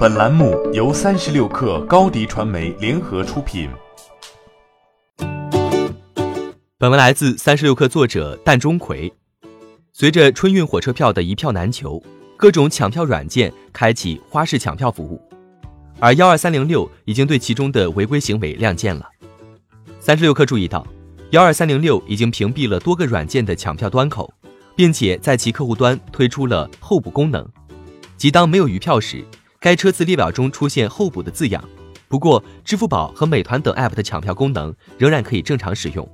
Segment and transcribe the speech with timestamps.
[0.00, 3.68] 本栏目由三十六氪高低传媒联合出品。
[6.78, 9.12] 本文来自三十六氪作者蛋钟馗。
[9.92, 12.02] 随着春运火车票的一票难求，
[12.38, 15.20] 各种抢票软件开启花式抢票服务，
[15.98, 19.06] 而幺二三零六已经对其中的违规行为亮剑了。
[20.00, 20.86] 三十六氪注意到，
[21.32, 24.32] 幺二三零六已经屏蔽了多个软件的抢票端口，
[24.74, 27.46] 并且在其客户端推出了候补功能，
[28.16, 29.22] 即当没有余票时。
[29.62, 31.62] 该车次列表中出现候补的字样，
[32.08, 36.08] 不过支付宝和美团等 App 的抢票功能仍然可以正常使用。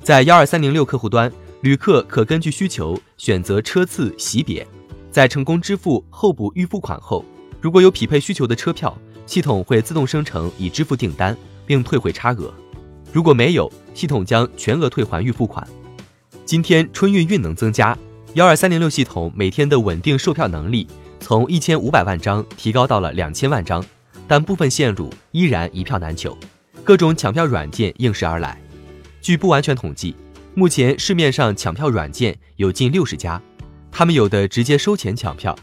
[0.00, 1.30] 在幺二三零六客户端，
[1.62, 4.64] 旅客可根据需求选择车次级别，
[5.10, 7.24] 在成功支付候补预付款后，
[7.60, 11.36] 如果有匹配需求的车票，系统会自动生成已支付订单
[11.66, 12.48] 并退回差额；
[13.12, 15.66] 如果没有，系统将全额退还预付款。
[16.44, 17.98] 今天春运运能增加，
[18.34, 20.86] 幺二三零六系统每天的稳定售票能力。
[21.20, 23.84] 从一千五百万张提高到了两千万张，
[24.26, 26.36] 但部分线路依然一票难求，
[26.82, 28.60] 各种抢票软件应时而来。
[29.20, 30.14] 据不完全统计，
[30.54, 33.40] 目前市面上抢票软件有近六十家，
[33.90, 35.54] 他们有的直接收钱抢票，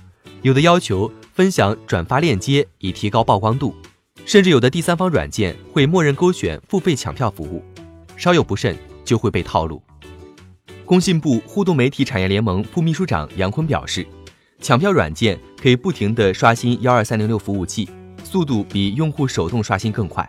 [0.42, 3.75] 有的要求分享转发链接以提高曝光度，
[4.25, 7.64] 甚至有的第三方软件会默认勾选付费抢票服务，
[8.17, 9.81] 稍有不慎就会被套路。
[10.86, 14.06] 工信部互动媒体产业联盟副秘书长杨坤表示。
[14.66, 17.88] 抢票软件可以不停地刷新幺二三零六服务器，
[18.24, 20.28] 速度比用户手动刷新更快。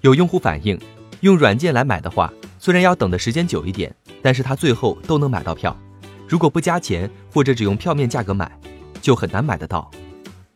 [0.00, 0.80] 有用户反映，
[1.20, 5.76] 用软件来买的话，虽然要等的时间久一点，但是他最后都能买到票。
[6.26, 8.50] 如果不加钱或者只用票面价格买，
[9.02, 9.90] 就很难买得到。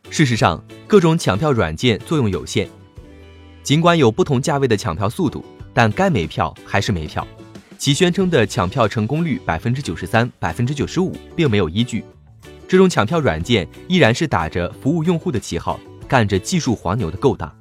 [0.09, 2.67] 事实上，各种抢票软件作用有限，
[3.61, 7.27] 尽管有不同价位的抢票速度，但该没票还是没票。
[7.77, 12.03] 其宣称的抢票成功率百分之九十三、百分之九十五，并没有依据。
[12.73, 17.55] 这种抢票软件依然是打着服务用户的旗号，干着技术黄牛的勾当。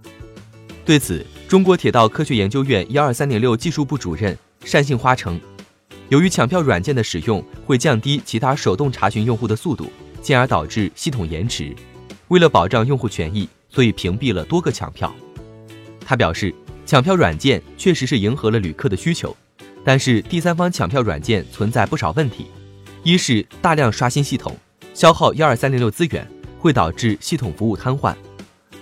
[0.86, 4.34] 对此，中国铁道科学研究院幺二三零六技术部主任
[4.72, 5.38] 单杏花称，
[6.08, 9.92] 由于抢票软件的使用会降低其他手动查询用户的速度，
[10.23, 11.77] 进而导致系统延迟。
[12.29, 15.14] 为了保障用户权益，所以屏蔽了多个抢票。
[16.06, 16.55] 他表示，
[16.86, 19.36] 抢票软件确实是迎合了旅客的需求，
[19.84, 22.46] 但是第三方抢票软件存在不少问题，
[23.02, 24.56] 一是大量刷新系统。
[24.95, 26.27] 消耗幺二三零六资源
[26.58, 28.14] 会导致系统服务瘫痪。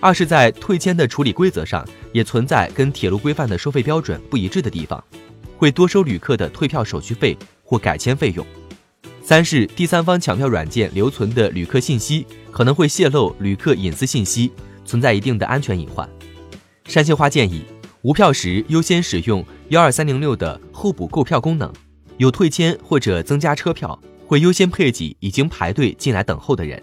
[0.00, 5.02] 二是，在退签的处理规则上也存在跟铁路规范的收费标准不一致的地方，
[5.58, 8.44] 会多收旅客的退票手续费或改签费用。
[9.22, 14.50] 三是，第三方抢票软件留存的旅客信息可能会泄露旅客隐私信息，
[14.84, 16.08] 存在一定的安全隐患。
[16.86, 17.62] 山杏花建议，
[18.02, 21.70] 无票时优先使用幺二三零六的候补购票功能，
[22.16, 24.00] 有退签或者增加车票。
[24.30, 26.80] 会优先配给已经排队进来等候的人。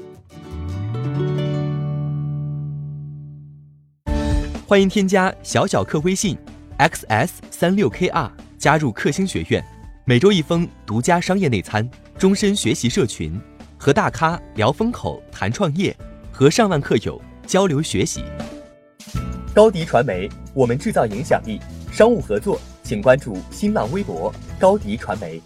[4.68, 6.38] 欢迎添加小小客微信
[6.78, 9.64] ，xs 三六 kr，加入克星学院，
[10.04, 13.40] 每周一封独家商业内参，终身学习社群，
[13.78, 15.96] 和大咖聊风口、谈创业，
[16.30, 18.26] 和上万客友交流学习。
[19.56, 21.62] 高迪传媒，我们制造影响力。
[21.94, 25.42] 商务合作，请关注新浪微博高迪传媒。